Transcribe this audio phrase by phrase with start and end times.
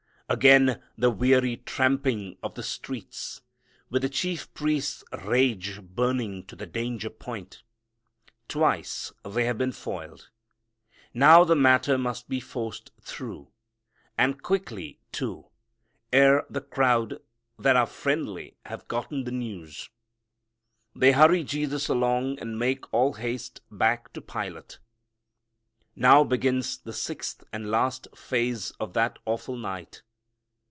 [0.31, 3.41] Again the weary tramping of the streets,
[3.89, 7.63] with the chief priests' rage burning to the danger point.
[8.47, 10.29] Twice they have been foiled.
[11.13, 13.49] Now the matter must be forced through,
[14.17, 15.47] and quickly, too,
[16.13, 17.19] ere the crowd
[17.59, 19.89] that are friendly have gotten the news.
[20.95, 24.79] They hurry Jesus along and make all haste back to Pilate.
[25.93, 30.03] Now begins the sixth and last phase of that awful night.